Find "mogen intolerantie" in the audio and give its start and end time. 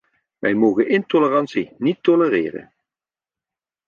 0.53-1.75